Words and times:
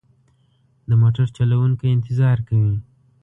د 0.87 0.91
موټر 1.01 1.27
چلوونکی 1.37 1.87
انتظار 1.95 2.37
کوي. 2.47 2.77